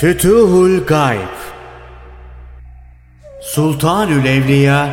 Fütuhul 0.00 0.86
Gayb 0.86 1.36
Sultanül 3.42 4.26
Evliya 4.26 4.88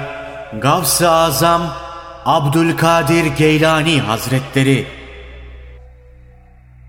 Gavs-ı 0.62 1.10
Azam 1.10 1.74
Abdülkadir 2.26 3.26
Geylani 3.26 4.00
Hazretleri 4.00 4.86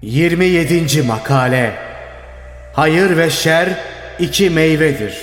27. 0.02 1.02
Makale 1.02 1.74
Hayır 2.72 3.16
ve 3.16 3.30
şer 3.30 3.68
iki 4.18 4.50
meyvedir. 4.50 5.18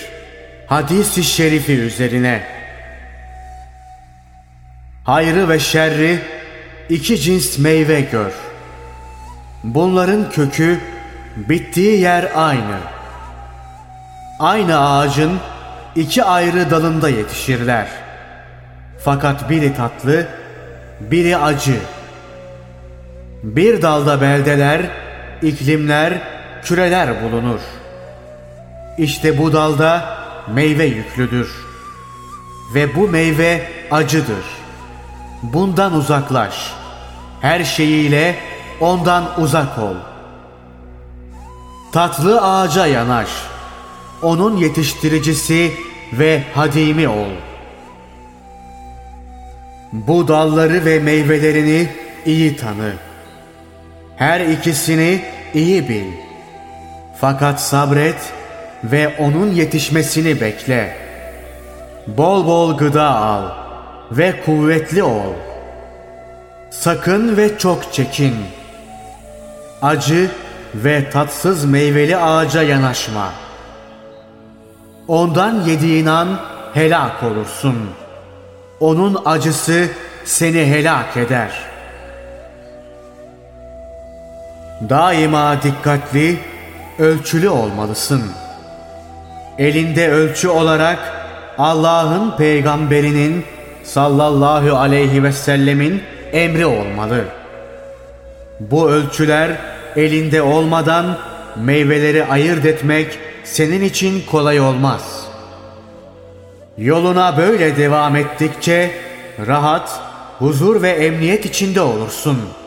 Hadis-i 0.68 1.24
şerifi 1.24 1.74
üzerine 1.74 2.44
Hayrı 5.04 5.50
ve 5.50 5.60
şerri 5.60 6.20
iki 6.90 7.20
cins 7.20 7.58
meyve 7.58 8.02
gör. 8.02 8.32
Bunların 9.64 10.30
kökü 10.32 10.80
bittiği 11.36 12.00
yer 12.02 12.32
aynı. 12.36 12.78
Aynı 14.40 14.90
ağacın 14.90 15.40
iki 15.96 16.24
ayrı 16.24 16.70
dalında 16.70 17.10
yetişirler. 17.10 17.88
Fakat 19.04 19.50
biri 19.50 19.76
tatlı, 19.76 20.28
biri 21.00 21.38
acı. 21.38 21.80
Bir 23.44 23.82
dalda 23.82 24.22
beldeler, 24.22 24.82
iklimler, 25.42 26.14
küreler 26.64 27.24
bulunur. 27.24 27.60
İşte 28.98 29.38
bu 29.38 29.54
dalda 29.54 30.18
meyve 30.48 30.86
yüklüdür. 30.86 31.52
Ve 32.74 32.96
bu 32.96 33.08
meyve 33.08 33.70
acıdır. 33.92 34.46
Bundan 35.44 35.94
uzaklaş. 35.94 36.74
Her 37.42 37.64
şeyiyle 37.64 38.36
ondan 38.80 39.42
uzak 39.42 39.78
ol. 39.80 39.96
Tatlı 41.96 42.42
ağaca 42.42 42.86
yanaş. 42.88 43.30
Onun 44.22 44.58
yetiştiricisi 44.58 45.72
ve 46.14 46.44
hadimi 46.54 47.08
ol. 47.08 47.30
Bu 49.92 50.28
dalları 50.28 50.86
ve 50.86 51.00
meyvelerini 51.00 51.90
iyi 52.26 52.58
tanı. 52.58 52.94
Her 54.18 54.40
ikisini 54.40 55.22
iyi 55.54 55.90
bil. 55.90 56.12
Fakat 57.22 57.62
sabret 57.62 58.34
ve 58.84 59.16
onun 59.20 59.52
yetişmesini 59.52 60.42
bekle. 60.42 60.98
Bol 62.08 62.46
bol 62.46 62.78
gıda 62.78 63.16
al 63.16 63.50
ve 64.12 64.42
kuvvetli 64.46 65.04
ol. 65.04 65.34
Sakın 66.70 67.38
ve 67.38 67.58
çok 67.58 67.94
çekin. 67.94 68.36
Acı 69.82 70.32
ve 70.84 71.10
tatsız 71.10 71.66
meyveli 71.66 72.18
ağaca 72.18 72.62
yanaşma. 72.62 73.30
Ondan 75.08 75.62
yediğin 75.62 76.06
an 76.06 76.28
helak 76.74 77.24
olursun. 77.24 77.90
Onun 78.80 79.22
acısı 79.26 79.88
seni 80.26 80.66
helak 80.66 81.18
eder.'' 81.18 81.76
Daima 84.90 85.62
dikkatli, 85.64 86.40
ölçülü 87.00 87.50
olmalısın. 87.50 88.24
Elinde 89.58 90.12
ölçü 90.12 90.48
olarak 90.48 91.00
Allah'ın 91.58 92.38
peygamberinin 92.38 93.46
sallallahu 93.84 94.78
aleyhi 94.78 95.24
ve 95.24 95.32
sellemin 95.32 96.04
emri 96.32 96.66
olmalı. 96.66 97.26
Bu 98.60 98.90
ölçüler 98.90 99.52
elinde 99.96 100.42
olmadan 100.42 101.18
meyveleri 101.56 102.26
ayırt 102.26 102.66
etmek 102.66 103.20
senin 103.44 103.82
için 103.82 104.24
kolay 104.32 104.60
olmaz. 104.60 105.28
Yoluna 106.78 107.38
böyle 107.38 107.78
devam 107.78 108.16
ettikçe 108.16 108.92
rahat, 109.48 110.02
huzur 110.40 110.82
ve 110.82 110.90
emniyet 110.90 111.46
içinde 111.46 111.82
olursun.'' 111.82 112.66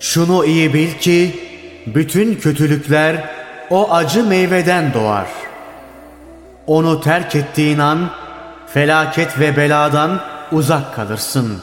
Şunu 0.00 0.44
iyi 0.44 0.74
bil 0.74 0.92
ki 0.92 1.40
bütün 1.86 2.34
kötülükler 2.34 3.30
o 3.70 3.92
acı 3.92 4.24
meyveden 4.24 4.94
doğar. 4.94 5.26
Onu 6.66 7.00
terk 7.00 7.34
ettiğin 7.34 7.78
an 7.78 8.10
felaket 8.66 9.40
ve 9.40 9.56
beladan 9.56 10.20
uzak 10.52 10.94
kalırsın. 10.94 11.62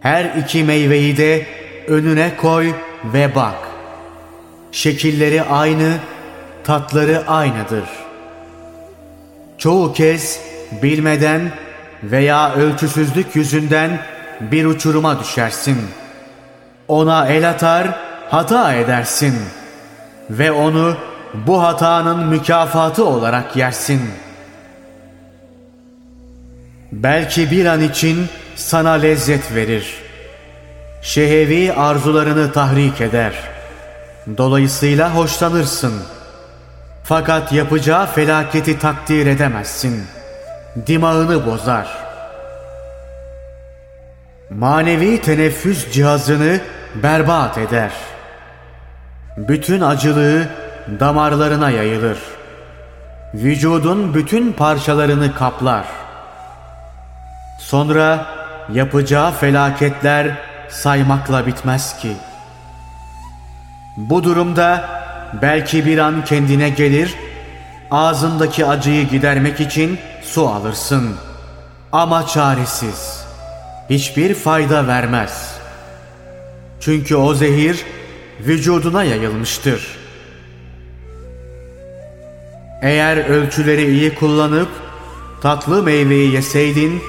Her 0.00 0.24
iki 0.24 0.64
meyveyi 0.64 1.16
de 1.16 1.46
önüne 1.88 2.36
koy 2.36 2.72
ve 3.04 3.34
bak. 3.34 3.58
Şekilleri 4.72 5.42
aynı, 5.42 5.92
tatları 6.64 7.28
aynıdır. 7.28 7.84
Çoğu 9.58 9.92
kez 9.92 10.40
bilmeden 10.82 11.52
veya 12.02 12.54
ölçüsüzlük 12.54 13.36
yüzünden 13.36 14.00
bir 14.40 14.64
uçuruma 14.64 15.20
düşersin.'' 15.20 16.06
Ona 16.88 17.26
el 17.26 17.50
atar, 17.50 17.88
hata 18.30 18.74
edersin 18.74 19.34
ve 20.30 20.52
onu 20.52 20.96
bu 21.34 21.62
hatanın 21.62 22.26
mükafatı 22.26 23.04
olarak 23.04 23.56
yersin. 23.56 24.00
Belki 26.92 27.50
bir 27.50 27.66
an 27.66 27.80
için 27.80 28.26
sana 28.56 28.90
lezzet 28.90 29.54
verir. 29.54 30.05
Şehevi 31.02 31.72
arzularını 31.72 32.52
tahrik 32.52 33.00
eder. 33.00 33.32
Dolayısıyla 34.36 35.14
hoşlanırsın. 35.14 35.92
Fakat 37.04 37.52
yapacağı 37.52 38.06
felaketi 38.06 38.78
takdir 38.78 39.26
edemezsin. 39.26 40.04
Dimağını 40.86 41.46
bozar. 41.46 41.88
Manevi 44.50 45.20
teneffüs 45.20 45.92
cihazını 45.92 46.60
berbat 47.02 47.58
eder. 47.58 47.92
Bütün 49.36 49.80
acılığı 49.80 50.48
damarlarına 51.00 51.70
yayılır. 51.70 52.18
Vücudun 53.34 54.14
bütün 54.14 54.52
parçalarını 54.52 55.34
kaplar. 55.34 55.84
Sonra 57.60 58.26
yapacağı 58.72 59.32
felaketler 59.32 60.36
saymakla 60.70 61.46
bitmez 61.46 61.98
ki. 61.98 62.12
Bu 63.96 64.24
durumda 64.24 64.88
belki 65.42 65.86
bir 65.86 65.98
an 65.98 66.24
kendine 66.24 66.68
gelir, 66.68 67.14
ağzındaki 67.90 68.66
acıyı 68.66 69.08
gidermek 69.08 69.60
için 69.60 69.98
su 70.22 70.48
alırsın. 70.48 71.16
Ama 71.92 72.26
çaresiz, 72.26 73.24
hiçbir 73.90 74.34
fayda 74.34 74.86
vermez.'' 74.86 75.66
Çünkü 76.80 77.16
o 77.16 77.34
zehir 77.34 77.84
vücuduna 78.40 79.04
yayılmıştır. 79.04 79.96
Eğer 82.82 83.16
ölçüleri 83.16 83.90
iyi 83.90 84.14
kullanıp 84.14 84.68
tatlı 85.42 85.82
meyveyi 85.82 86.32
yeseydin 86.32 87.02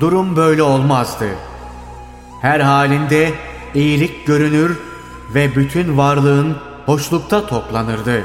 durum 0.00 0.36
böyle 0.36 0.62
olmazdı. 0.62 1.28
Her 2.44 2.60
halinde 2.60 3.30
iyilik 3.74 4.26
görünür 4.26 4.78
ve 5.34 5.56
bütün 5.56 5.98
varlığın 5.98 6.56
hoşlukta 6.86 7.46
toplanırdı. 7.46 8.22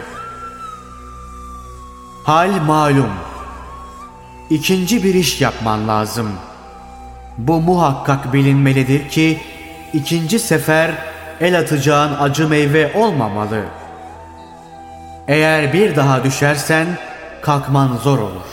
Hal 2.24 2.50
malum. 2.68 3.10
İkinci 4.50 5.04
bir 5.04 5.14
iş 5.14 5.42
yapman 5.42 5.88
lazım. 5.88 6.30
Bu 7.38 7.62
muhakkak 7.62 8.34
bilinmelidir 8.34 9.10
ki 9.10 9.40
ikinci 9.94 10.40
sefer 10.40 10.92
el 11.42 11.60
atacağın 11.60 12.16
acı 12.20 12.48
meyve 12.48 12.92
olmamalı. 12.96 13.64
Eğer 15.28 15.74
bir 15.74 15.96
daha 15.96 16.24
düşersen 16.24 16.88
kalkman 17.42 17.98
zor 17.98 18.20
olur. 18.20 18.50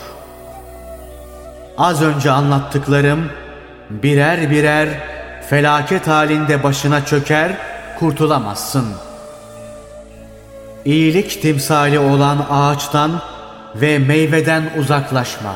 Az 1.78 2.02
önce 2.02 2.30
anlattıklarım 2.30 3.30
birer 3.90 4.50
birer 4.50 5.15
felaket 5.50 6.08
halinde 6.08 6.62
başına 6.62 7.04
çöker, 7.04 7.52
kurtulamazsın. 7.98 8.86
İyilik 10.84 11.42
timsali 11.42 11.98
olan 11.98 12.46
ağaçtan 12.50 13.22
ve 13.74 13.98
meyveden 13.98 14.70
uzaklaşma. 14.78 15.54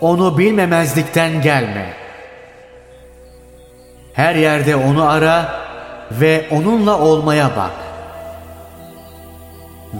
Onu 0.00 0.38
bilmemezlikten 0.38 1.42
gelme.'' 1.42 2.08
Her 4.18 4.34
yerde 4.34 4.76
onu 4.76 5.08
ara 5.08 5.60
ve 6.10 6.46
onunla 6.50 6.98
olmaya 6.98 7.50
bak. 7.56 7.70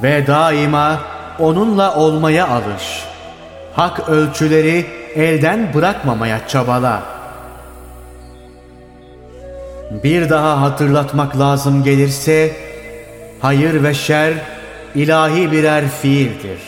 Ve 0.02 0.26
daima 0.26 1.00
onunla 1.38 1.94
olmaya 1.94 2.48
alış. 2.48 3.04
Hak 3.74 4.08
ölçüleri 4.08 4.86
elden 5.14 5.74
bırakmamaya 5.74 6.48
çabala. 6.48 7.02
Bir 9.90 10.30
daha 10.30 10.62
hatırlatmak 10.62 11.38
lazım 11.38 11.84
gelirse 11.84 12.56
hayır 13.40 13.82
ve 13.82 13.94
şer 13.94 14.34
ilahi 14.94 15.52
birer 15.52 15.88
fiildir. 15.88 16.60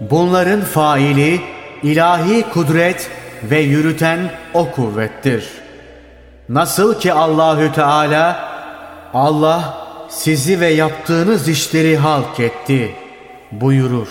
Bunların 0.00 0.60
faili 0.60 1.40
ilahi 1.82 2.42
kudret 2.42 3.10
ve 3.42 3.58
yürüten 3.58 4.18
o 4.54 4.70
kuvvettir. 4.70 5.48
Nasıl 6.48 7.00
ki 7.00 7.12
Allahü 7.12 7.72
Teala 7.72 8.48
Allah 9.14 9.86
sizi 10.08 10.60
ve 10.60 10.66
yaptığınız 10.66 11.48
işleri 11.48 11.96
halk 11.96 12.40
etti 12.40 12.94
buyurur. 13.52 14.08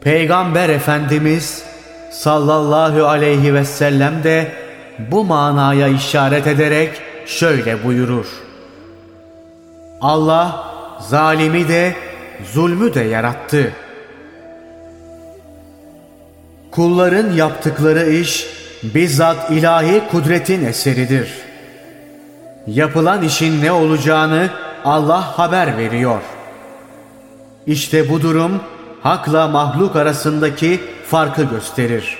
Peygamber 0.00 0.68
Efendimiz 0.68 1.62
sallallahu 2.10 3.06
aleyhi 3.06 3.54
ve 3.54 3.64
sellem 3.64 4.24
de 4.24 4.67
bu 4.98 5.24
manaya 5.24 5.88
işaret 5.88 6.46
ederek 6.46 6.90
şöyle 7.26 7.84
buyurur. 7.84 8.26
Allah 10.00 10.74
zalimi 11.00 11.68
de 11.68 11.94
zulmü 12.52 12.94
de 12.94 13.00
yarattı. 13.00 13.72
Kulların 16.70 17.32
yaptıkları 17.32 18.10
iş 18.10 18.46
bizzat 18.82 19.50
ilahi 19.50 20.02
kudretin 20.10 20.64
eseridir. 20.64 21.28
Yapılan 22.66 23.22
işin 23.22 23.62
ne 23.62 23.72
olacağını 23.72 24.50
Allah 24.84 25.38
haber 25.38 25.78
veriyor. 25.78 26.20
İşte 27.66 28.08
bu 28.08 28.22
durum 28.22 28.60
hakla 29.02 29.48
mahluk 29.48 29.96
arasındaki 29.96 30.80
farkı 31.06 31.42
gösterir. 31.42 32.18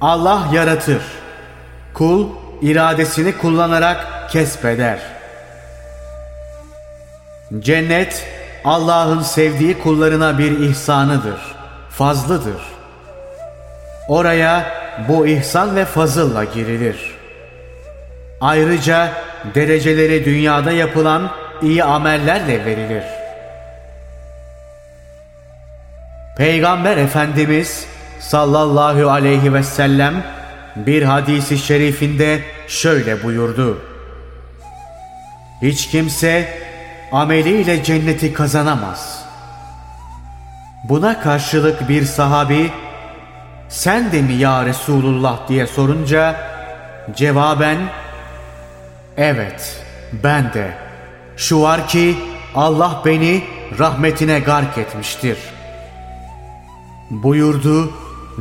Allah 0.00 0.48
yaratır. 0.52 1.02
Kul 1.94 2.28
iradesini 2.62 3.38
kullanarak 3.38 4.30
kesbeder. 4.30 4.98
Cennet 7.58 8.26
Allah'ın 8.64 9.22
sevdiği 9.22 9.78
kullarına 9.78 10.38
bir 10.38 10.60
ihsanıdır, 10.60 11.40
fazlıdır. 11.90 12.62
Oraya 14.08 14.66
bu 15.08 15.26
ihsan 15.26 15.76
ve 15.76 15.84
fazılla 15.84 16.44
girilir. 16.44 17.14
Ayrıca 18.40 19.08
dereceleri 19.54 20.24
dünyada 20.24 20.72
yapılan 20.72 21.30
iyi 21.62 21.84
amellerle 21.84 22.64
verilir. 22.64 23.04
Peygamber 26.36 26.96
Efendimiz 26.96 27.86
sallallahu 28.20 29.10
aleyhi 29.10 29.54
ve 29.54 29.62
sellem 29.62 30.24
bir 30.76 31.02
hadisi 31.02 31.58
şerifinde 31.58 32.42
şöyle 32.68 33.22
buyurdu. 33.22 33.78
Hiç 35.62 35.88
kimse 35.90 36.58
ameliyle 37.12 37.84
cenneti 37.84 38.32
kazanamaz. 38.32 39.24
Buna 40.88 41.20
karşılık 41.20 41.88
bir 41.88 42.04
sahabi 42.04 42.70
sen 43.68 44.12
de 44.12 44.22
mi 44.22 44.32
ya 44.32 44.66
Resulullah 44.66 45.48
diye 45.48 45.66
sorunca 45.66 46.36
cevaben 47.16 47.78
evet 49.16 49.82
ben 50.12 50.52
de 50.52 50.74
şu 51.36 51.62
var 51.62 51.88
ki 51.88 52.16
Allah 52.54 53.02
beni 53.04 53.44
rahmetine 53.78 54.40
gark 54.40 54.78
etmiştir 54.78 55.38
buyurdu 57.10 57.92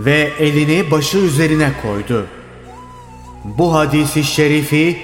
ve 0.06 0.32
elini 0.40 0.92
başı 0.92 1.18
üzerine 1.18 1.72
koydu. 1.82 2.28
Bu 3.44 3.74
hadisi 3.74 4.24
şerifi 4.24 5.02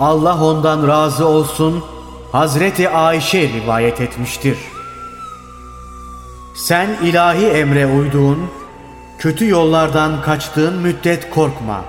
Allah 0.00 0.44
ondan 0.44 0.88
razı 0.88 1.26
olsun 1.26 1.84
Hazreti 2.32 2.88
Ayşe 2.88 3.48
rivayet 3.48 4.00
etmiştir. 4.00 4.58
Sen 6.54 6.88
ilahi 7.02 7.46
emre 7.46 7.86
uyduğun, 7.86 8.50
kötü 9.18 9.48
yollardan 9.48 10.22
kaçtığın 10.22 10.74
müddet 10.74 11.30
korkma. 11.30 11.84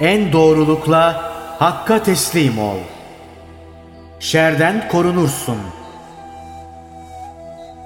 En 0.00 0.32
doğrulukla 0.32 1.32
Hakk'a 1.58 2.02
teslim 2.02 2.58
ol. 2.58 2.78
Şerden 4.20 4.88
korunursun. 4.88 5.58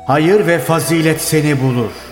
Hayır 0.06 0.46
ve 0.46 0.58
fazilet 0.58 1.20
seni 1.20 1.62
bulur. 1.62 2.11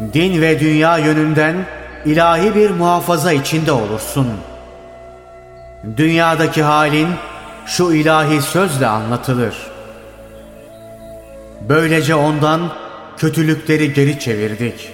Din 0.00 0.40
ve 0.40 0.60
dünya 0.60 0.98
yönünden 0.98 1.56
ilahi 2.04 2.54
bir 2.54 2.70
muhafaza 2.70 3.32
içinde 3.32 3.72
olursun. 3.72 4.28
Dünyadaki 5.96 6.62
halin 6.62 7.08
şu 7.66 7.92
ilahi 7.92 8.42
sözle 8.42 8.86
anlatılır. 8.86 9.54
Böylece 11.68 12.14
ondan 12.14 12.60
kötülükleri 13.16 13.92
geri 13.92 14.20
çevirdik. 14.20 14.90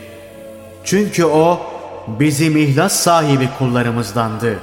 Çünkü 0.85 1.25
o 1.25 1.61
bizim 2.07 2.57
ihlas 2.57 2.93
sahibi 2.93 3.49
kullarımızdandı. 3.59 4.59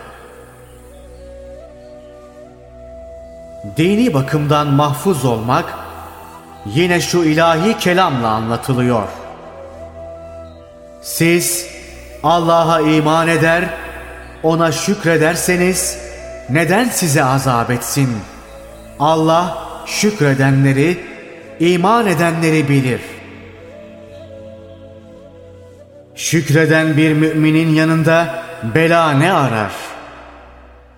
Dini 3.78 4.14
bakımdan 4.14 4.68
mahfuz 4.68 5.26
olmak 5.26 5.74
yine 6.66 7.02
şu 7.02 7.24
ilahi 7.24 7.78
kelamla 7.78 8.28
anlatılıyor. 8.28 9.23
Siz 11.04 11.68
Allah'a 12.24 12.82
iman 12.82 13.28
eder, 13.28 13.64
ona 14.44 14.72
şükrederseniz 14.72 15.98
neden 16.50 16.90
size 16.90 17.24
azap 17.24 17.72
etsin? 17.72 18.10
Allah 19.00 19.58
şükredenleri, 19.86 21.00
iman 21.60 22.08
edenleri 22.08 22.70
bilir. 22.70 23.02
Şükreden 26.16 26.98
bir 26.98 27.14
müminin 27.14 27.70
yanında 27.70 28.44
bela 28.76 29.12
ne 29.12 29.34
arar? 29.34 29.72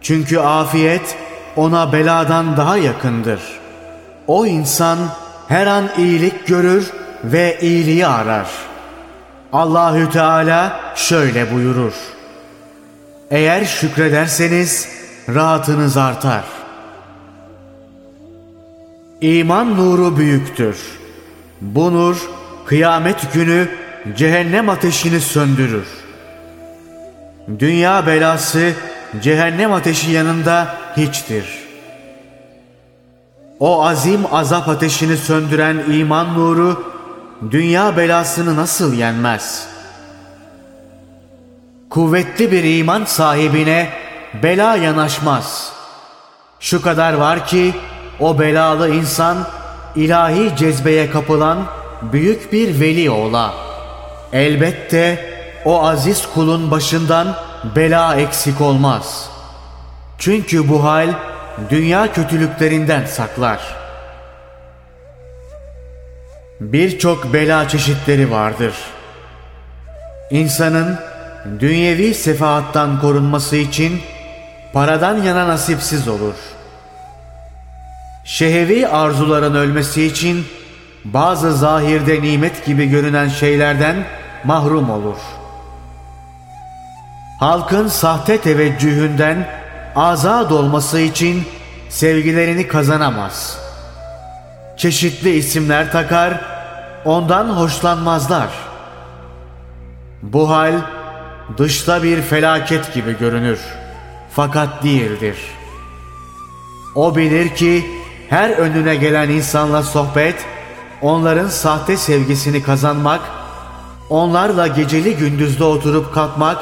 Çünkü 0.01 0.39
afiyet 0.39 1.17
ona 1.55 1.93
beladan 1.93 2.57
daha 2.57 2.77
yakındır. 2.77 3.39
O 4.27 4.45
insan 4.45 4.97
her 5.47 5.67
an 5.67 5.89
iyilik 5.97 6.47
görür 6.47 6.91
ve 7.23 7.57
iyiliği 7.61 8.07
arar. 8.07 8.47
Allahü 9.55 10.09
Teala 10.09 10.79
şöyle 10.95 11.53
buyurur. 11.55 11.93
Eğer 13.31 13.65
şükrederseniz 13.65 14.89
rahatınız 15.29 15.97
artar. 15.97 16.43
İman 19.21 19.77
nuru 19.77 20.17
büyüktür. 20.17 20.77
Bu 21.61 21.93
nur 21.93 22.29
kıyamet 22.65 23.33
günü 23.33 23.69
cehennem 24.17 24.69
ateşini 24.69 25.21
söndürür. 25.21 25.87
Dünya 27.59 28.07
belası 28.07 28.73
cehennem 29.21 29.73
ateşi 29.73 30.11
yanında 30.11 30.75
hiçtir. 30.97 31.45
O 33.59 33.85
azim 33.85 34.21
azap 34.31 34.69
ateşini 34.69 35.17
söndüren 35.17 35.83
iman 35.91 36.33
nuru 36.33 36.94
dünya 37.51 37.97
belasını 37.97 38.55
nasıl 38.55 38.93
yenmez? 38.93 39.67
Kuvvetli 41.89 42.51
bir 42.51 42.79
iman 42.79 43.05
sahibine 43.05 43.89
bela 44.43 44.75
yanaşmaz. 44.75 45.71
Şu 46.59 46.81
kadar 46.81 47.13
var 47.13 47.47
ki 47.47 47.73
o 48.19 48.39
belalı 48.39 48.89
insan 48.89 49.37
ilahi 49.95 50.55
cezbeye 50.57 51.11
kapılan 51.11 51.59
büyük 52.01 52.53
bir 52.53 52.79
veli 52.79 53.09
ola. 53.09 53.53
Elbette 54.33 55.35
o 55.65 55.85
aziz 55.85 56.27
kulun 56.33 56.71
başından 56.71 57.35
bela 57.75 58.15
eksik 58.15 58.61
olmaz. 58.61 59.29
Çünkü 60.17 60.69
bu 60.69 60.83
hal 60.83 61.13
dünya 61.69 62.13
kötülüklerinden 62.13 63.05
saklar. 63.05 63.84
Birçok 66.61 67.33
bela 67.33 67.67
çeşitleri 67.67 68.31
vardır. 68.31 68.73
İnsanın 70.31 70.99
dünyevi 71.59 72.13
sefahattan 72.13 73.01
korunması 73.01 73.55
için 73.55 74.01
paradan 74.73 75.23
yana 75.23 75.47
nasipsiz 75.47 76.07
olur. 76.07 76.33
Şehevi 78.25 78.87
arzuların 78.87 79.55
ölmesi 79.55 80.03
için 80.05 80.45
bazı 81.05 81.57
zahirde 81.57 82.21
nimet 82.21 82.65
gibi 82.65 82.89
görünen 82.89 83.29
şeylerden 83.29 84.05
mahrum 84.43 84.89
olur. 84.89 85.17
Halkın 87.39 87.87
sahte 87.87 88.37
teveccühünden 88.37 89.47
azad 89.95 90.51
olması 90.51 90.99
için 90.99 91.43
sevgilerini 91.89 92.67
kazanamaz. 92.67 93.64
Çeşitli 94.77 95.35
isimler 95.35 95.91
takar, 95.91 96.41
ondan 97.05 97.49
hoşlanmazlar. 97.49 98.49
Bu 100.21 100.49
hal 100.49 100.73
dışta 101.57 102.03
bir 102.03 102.21
felaket 102.21 102.93
gibi 102.93 103.17
görünür. 103.17 103.59
Fakat 104.31 104.83
değildir. 104.83 105.37
O 106.95 107.15
bilir 107.15 107.55
ki 107.55 107.85
her 108.29 108.49
önüne 108.49 108.95
gelen 108.95 109.29
insanla 109.29 109.83
sohbet, 109.83 110.45
onların 111.01 111.47
sahte 111.47 111.97
sevgisini 111.97 112.63
kazanmak, 112.63 113.21
onlarla 114.09 114.67
geceli 114.67 115.15
gündüzde 115.15 115.63
oturup 115.63 116.13
kalkmak 116.13 116.57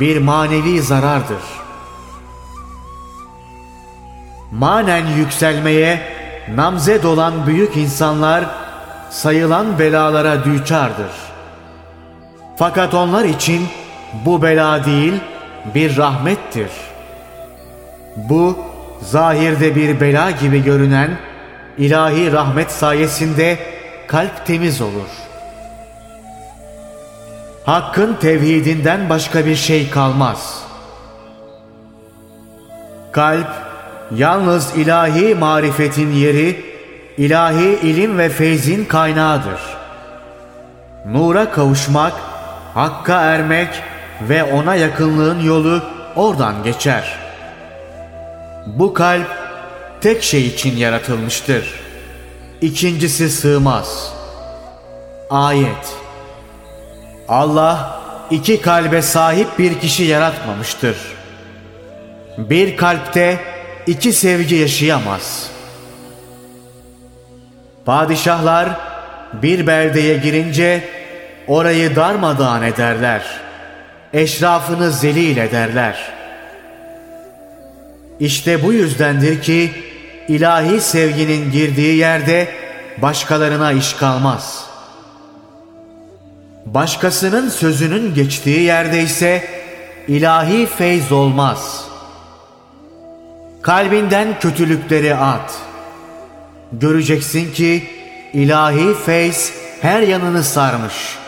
bir 0.00 0.18
manevi 0.18 0.82
zarardır. 0.82 1.42
Manen 4.52 5.06
yükselmeye 5.06 6.17
namzed 6.56 7.04
olan 7.04 7.46
büyük 7.46 7.76
insanlar 7.76 8.44
sayılan 9.10 9.78
belalara 9.78 10.44
düçardır. 10.44 11.10
Fakat 12.56 12.94
onlar 12.94 13.24
için 13.24 13.68
bu 14.24 14.42
bela 14.42 14.84
değil 14.84 15.14
bir 15.74 15.96
rahmettir. 15.96 16.70
Bu 18.16 18.58
zahirde 19.02 19.76
bir 19.76 20.00
bela 20.00 20.30
gibi 20.30 20.64
görünen 20.64 21.18
ilahi 21.78 22.32
rahmet 22.32 22.70
sayesinde 22.70 23.58
kalp 24.06 24.46
temiz 24.46 24.80
olur. 24.80 25.08
Hakkın 27.64 28.14
tevhidinden 28.14 29.08
başka 29.08 29.46
bir 29.46 29.56
şey 29.56 29.90
kalmaz. 29.90 30.62
Kalp 33.12 33.67
yalnız 34.14 34.76
ilahi 34.76 35.34
marifetin 35.34 36.12
yeri, 36.12 36.64
ilahi 37.18 37.78
ilim 37.82 38.18
ve 38.18 38.28
feyzin 38.28 38.84
kaynağıdır. 38.84 39.60
Nura 41.06 41.50
kavuşmak, 41.50 42.12
hakka 42.74 43.20
ermek 43.22 43.68
ve 44.28 44.44
ona 44.44 44.74
yakınlığın 44.74 45.40
yolu 45.40 45.82
oradan 46.16 46.62
geçer.'' 46.64 47.28
Bu 48.76 48.94
kalp 48.94 49.26
tek 50.00 50.22
şey 50.22 50.46
için 50.46 50.76
yaratılmıştır. 50.76 51.74
İkincisi 52.60 53.30
sığmaz. 53.30 54.12
Ayet 55.30 55.96
Allah 57.28 58.00
iki 58.30 58.60
kalbe 58.60 59.02
sahip 59.02 59.58
bir 59.58 59.80
kişi 59.80 60.04
yaratmamıştır. 60.04 60.96
Bir 62.38 62.76
kalpte 62.76 63.38
iki 63.88 64.12
sevgi 64.12 64.54
yaşayamaz. 64.54 65.50
Padişahlar 67.84 68.68
bir 69.32 69.66
beldeye 69.66 70.16
girince 70.16 70.88
orayı 71.46 71.96
darmadağın 71.96 72.62
ederler. 72.62 73.22
Eşrafını 74.12 74.90
zelil 74.90 75.36
ederler.'' 75.36 76.18
İşte 78.20 78.62
bu 78.62 78.72
yüzdendir 78.72 79.42
ki 79.42 79.72
ilahi 80.28 80.80
sevginin 80.80 81.52
girdiği 81.52 81.96
yerde 81.96 82.48
başkalarına 82.98 83.72
iş 83.72 83.92
kalmaz. 83.92 84.66
Başkasının 86.66 87.48
sözünün 87.48 88.14
geçtiği 88.14 88.60
yerde 88.60 89.02
ise 89.02 89.44
ilahi 90.08 90.66
feyz 90.66 91.12
olmaz. 91.12 91.87
Kalbinden 93.68 94.38
kötülükleri 94.40 95.14
at. 95.14 95.58
Göreceksin 96.72 97.52
ki 97.52 97.90
ilahi 98.32 98.94
feyz 98.94 99.52
her 99.82 100.02
yanını 100.02 100.44
sarmış. 100.44 101.18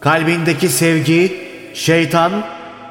Kalbindeki 0.00 0.68
sevgi, 0.68 1.48
şeytan, 1.74 2.32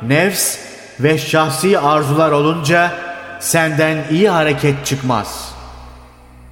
nefs 0.02 0.58
ve 1.00 1.18
şahsi 1.18 1.80
arzular 1.80 2.32
olunca 2.32 2.92
senden 3.40 3.98
iyi 4.12 4.30
hareket 4.30 4.86
çıkmaz. 4.86 5.52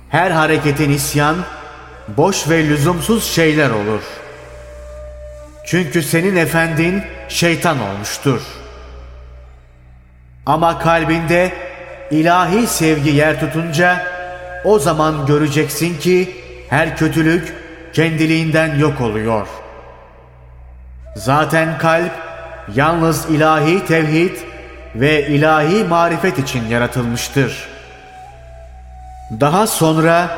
Her 0.09 0.31
hareketin 0.31 0.89
isyan, 0.89 1.35
boş 2.07 2.49
ve 2.49 2.69
lüzumsuz 2.69 3.23
şeyler 3.31 3.69
olur. 3.69 4.01
Çünkü 5.65 6.03
senin 6.03 6.35
efendin 6.35 7.03
şeytan 7.29 7.77
olmuştur. 7.81 8.58
Ama 10.49 10.79
kalbinde 10.79 11.51
ilahi 12.11 12.67
sevgi 12.67 13.09
yer 13.09 13.39
tutunca 13.39 14.03
o 14.63 14.79
zaman 14.79 15.25
göreceksin 15.25 15.99
ki 15.99 16.35
her 16.69 16.97
kötülük 16.97 17.53
kendiliğinden 17.93 18.79
yok 18.79 19.01
oluyor. 19.01 19.47
Zaten 21.15 21.77
kalp 21.77 22.11
yalnız 22.75 23.29
ilahi 23.29 23.85
tevhid 23.85 24.37
ve 24.95 25.27
ilahi 25.27 25.83
marifet 25.83 26.39
için 26.39 26.67
yaratılmıştır. 26.67 27.67
Daha 29.39 29.67
sonra 29.67 30.29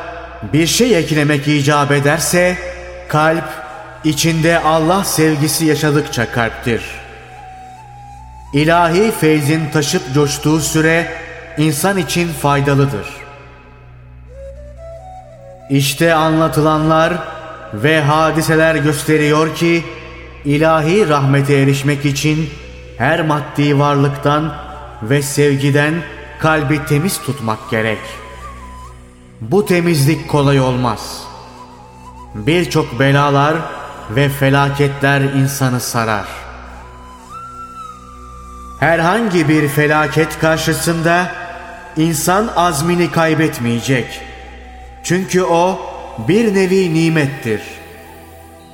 bir 0.52 0.66
şey 0.66 0.98
eklemek 0.98 1.48
icap 1.48 1.92
ederse 1.92 2.56
kalp 3.08 3.48
içinde 4.04 4.58
Allah 4.58 5.04
sevgisi 5.04 5.64
yaşadıkça 5.64 6.32
kalptir. 6.32 7.01
İlahi 8.52 9.10
feyzin 9.10 9.70
taşıp 9.72 10.14
coştuğu 10.14 10.60
süre 10.60 11.12
insan 11.58 11.98
için 11.98 12.28
faydalıdır. 12.28 13.06
İşte 15.70 16.14
anlatılanlar 16.14 17.12
ve 17.74 18.02
hadiseler 18.02 18.74
gösteriyor 18.74 19.54
ki 19.54 19.84
ilahi 20.44 21.08
rahmete 21.08 21.54
erişmek 21.54 22.04
için 22.04 22.50
her 22.98 23.26
maddi 23.26 23.78
varlıktan 23.78 24.54
ve 25.02 25.22
sevgiden 25.22 25.94
kalbi 26.38 26.84
temiz 26.84 27.18
tutmak 27.18 27.70
gerek. 27.70 28.00
Bu 29.40 29.66
temizlik 29.66 30.28
kolay 30.28 30.60
olmaz. 30.60 31.22
Birçok 32.34 32.98
belalar 32.98 33.56
ve 34.10 34.28
felaketler 34.28 35.20
insanı 35.20 35.80
sarar. 35.80 36.41
Herhangi 38.82 39.48
bir 39.48 39.68
felaket 39.68 40.38
karşısında 40.38 41.32
insan 41.96 42.48
azmini 42.56 43.10
kaybetmeyecek. 43.10 44.20
Çünkü 45.02 45.42
o 45.42 45.80
bir 46.28 46.54
nevi 46.54 46.94
nimettir. 46.94 47.60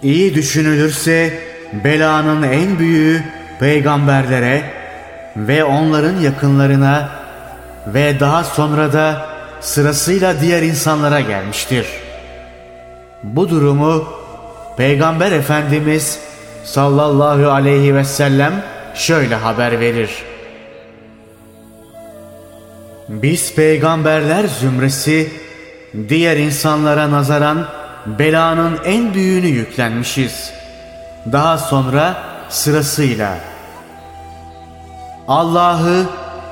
İyi 0.03 0.35
düşünülürse 0.35 1.39
belanın 1.85 2.43
en 2.43 2.79
büyüğü 2.79 3.23
peygamberlere 3.61 4.63
ve 5.37 5.65
onların 5.65 6.21
yakınlarına 6.21 7.09
ve 7.87 8.21
daha 8.21 8.45
sonra 8.45 8.93
da 8.93 9.27
sırasıyla 9.61 10.41
diğer 10.41 10.63
insanlara 10.63 11.21
gelmiştir. 11.21 11.87
Bu 13.23 13.49
durumu 13.49 14.05
Peygamber 14.77 15.33
Efendimiz 15.33 16.19
sallallahu 16.65 17.51
aleyhi 17.51 17.95
ve 17.95 18.05
sellem 18.05 18.78
şöyle 18.99 19.35
haber 19.35 19.81
verir. 19.81 20.11
Biz 23.09 23.55
peygamberler 23.55 24.45
zümresi 24.45 25.33
diğer 26.09 26.37
insanlara 26.37 27.11
nazaran 27.11 27.67
belanın 28.07 28.79
en 28.85 29.15
büyüğünü 29.15 29.47
yüklenmişiz. 29.47 30.53
Daha 31.33 31.59
sonra 31.59 32.23
sırasıyla 32.49 33.39
Allah'ı 35.29 36.07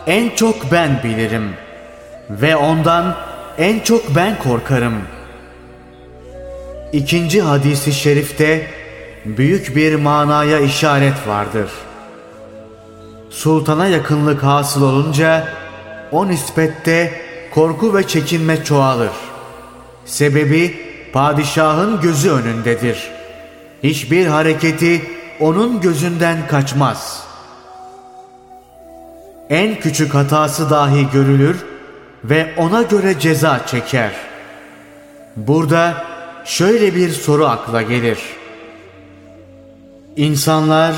en 0.07 0.31
çok 0.31 0.73
ben 0.73 1.01
bilirim 1.05 1.51
ve 2.31 2.57
ondan 2.57 3.15
en 3.59 3.81
çok 3.81 4.17
ben 4.17 4.39
korkarım. 4.39 4.95
İkinci 6.93 7.43
hadisi 7.43 7.93
şerifte 7.93 8.67
büyük 9.25 9.77
bir 9.77 9.95
manaya 9.95 10.61
işaret 10.61 11.29
vardır. 11.29 11.71
Sultana 13.37 13.87
yakınlık 13.87 14.43
hasıl 14.43 14.83
olunca 14.83 15.49
o 16.13 16.29
nispette 16.29 17.21
korku 17.55 17.95
ve 17.95 18.07
çekinme 18.07 18.65
çoğalır. 18.65 19.11
Sebebi 20.05 20.81
padişahın 21.13 22.01
gözü 22.01 22.31
önündedir. 22.31 23.11
Hiçbir 23.83 24.27
hareketi 24.27 25.03
onun 25.41 25.81
gözünden 25.81 26.47
kaçmaz. 26.49 27.23
En 29.51 29.81
küçük 29.81 30.15
hatası 30.15 30.71
dahi 30.71 31.11
görülür 31.13 31.57
ve 32.25 32.55
ona 32.57 32.83
göre 32.83 33.19
ceza 33.19 33.67
çeker. 33.67 34.13
Burada 35.37 36.05
şöyle 36.45 36.95
bir 36.95 37.11
soru 37.11 37.47
akla 37.47 37.83
gelir. 37.83 38.19
İnsanlar 40.17 40.95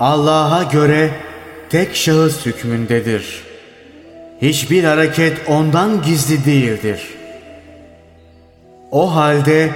Allah'a 0.00 0.62
göre 0.62 1.25
tek 1.70 1.96
şahıs 1.96 2.46
hükmündedir. 2.46 3.42
Hiçbir 4.42 4.84
hareket 4.84 5.38
ondan 5.48 6.02
gizli 6.02 6.44
değildir. 6.44 7.00
O 8.90 9.14
halde 9.14 9.70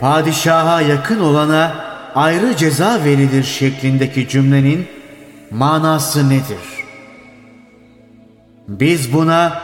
padişaha 0.00 0.82
yakın 0.82 1.20
olana 1.20 1.84
ayrı 2.14 2.56
ceza 2.56 3.04
verilir 3.04 3.44
şeklindeki 3.44 4.28
cümlenin 4.28 4.86
manası 5.50 6.28
nedir? 6.28 6.76
Biz 8.68 9.12
buna 9.12 9.62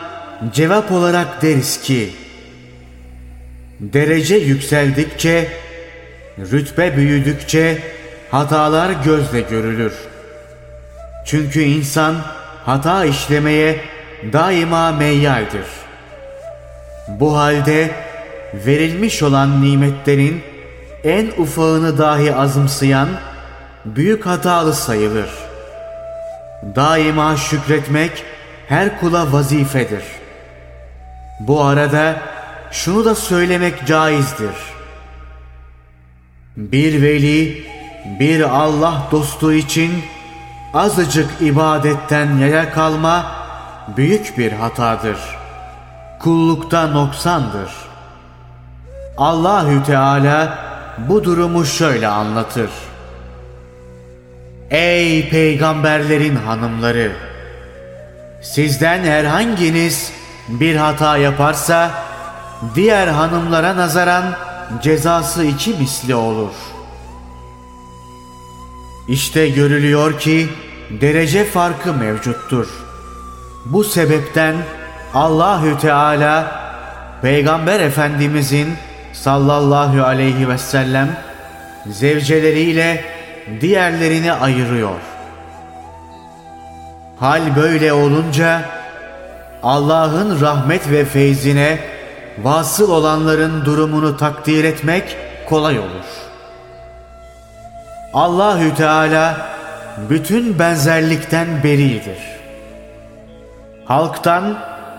cevap 0.53 0.91
olarak 0.91 1.41
deriz 1.41 1.81
ki 1.81 2.09
derece 3.79 4.35
yükseldikçe 4.35 5.47
rütbe 6.37 6.97
büyüdükçe 6.97 7.77
hatalar 8.31 8.91
gözle 9.05 9.41
görülür. 9.41 9.93
Çünkü 11.25 11.61
insan 11.61 12.15
hata 12.65 13.05
işlemeye 13.05 13.81
daima 14.33 14.91
meyyaldir. 14.91 15.65
Bu 17.07 17.37
halde 17.37 17.91
verilmiş 18.53 19.23
olan 19.23 19.61
nimetlerin 19.61 20.43
en 21.03 21.27
ufağını 21.37 21.97
dahi 21.97 22.35
azımsayan 22.35 23.07
büyük 23.85 24.25
hatalı 24.25 24.73
sayılır. 24.73 25.29
Daima 26.75 27.37
şükretmek 27.37 28.11
her 28.67 28.99
kula 28.99 29.33
vazifedir. 29.33 30.03
Bu 31.39 31.63
arada 31.63 32.15
şunu 32.71 33.05
da 33.05 33.15
söylemek 33.15 33.85
caizdir. 33.87 34.55
Bir 36.57 37.01
veli, 37.01 37.63
bir 38.19 38.41
Allah 38.41 39.07
dostu 39.11 39.53
için 39.53 40.03
azıcık 40.73 41.41
ibadetten 41.41 42.37
yaya 42.37 42.73
kalma 42.73 43.25
büyük 43.97 44.37
bir 44.37 44.51
hatadır. 44.51 45.17
Kullukta 46.19 46.87
noksandır. 46.87 47.71
Allahü 49.17 49.83
Teala 49.83 50.57
bu 50.97 51.23
durumu 51.23 51.65
şöyle 51.65 52.07
anlatır. 52.07 52.69
Ey 54.69 55.29
peygamberlerin 55.29 56.35
hanımları! 56.35 57.11
Sizden 58.41 59.03
herhanginiz 59.03 60.11
bir 60.49 60.75
hata 60.75 61.17
yaparsa 61.17 61.91
diğer 62.75 63.07
hanımlara 63.07 63.77
nazaran 63.77 64.23
cezası 64.81 65.43
iki 65.43 65.73
misli 65.73 66.15
olur. 66.15 66.72
İşte 69.07 69.49
görülüyor 69.49 70.19
ki 70.19 70.49
derece 71.01 71.45
farkı 71.45 71.93
mevcuttur. 71.93 72.67
Bu 73.65 73.83
sebepten 73.83 74.55
Allahü 75.13 75.77
Teala 75.77 76.63
Peygamber 77.21 77.79
Efendimizin 77.79 78.73
sallallahu 79.13 80.03
aleyhi 80.03 80.49
ve 80.49 80.57
sellem 80.57 81.17
zevceleriyle 81.87 83.05
diğerlerini 83.61 84.33
ayırıyor. 84.33 84.99
Hal 87.19 87.55
böyle 87.55 87.93
olunca 87.93 88.61
Allah'ın 89.63 90.41
rahmet 90.41 90.91
ve 90.91 91.05
feyzine 91.05 91.79
vasıl 92.43 92.91
olanların 92.91 93.65
durumunu 93.65 94.17
takdir 94.17 94.63
etmek 94.63 95.17
kolay 95.49 95.79
olur. 95.79 96.32
Allahü 98.13 98.75
Teala 98.75 99.37
bütün 100.09 100.59
benzerlikten 100.59 101.63
beridir. 101.63 102.17
Halktan 103.85 104.57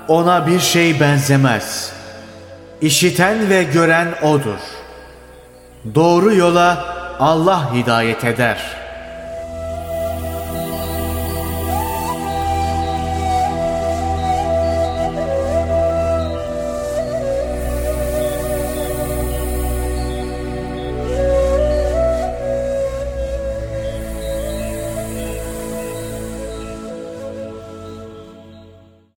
ona 0.08 0.46
bir 0.46 0.60
şey 0.60 1.00
benzemez. 1.00 1.92
İşiten 2.80 3.50
ve 3.50 3.62
gören 3.62 4.08
odur. 4.22 4.58
Doğru 5.94 6.34
yola 6.34 6.84
Allah 7.20 7.74
hidayet 7.74 8.24
eder.'' 8.24 8.83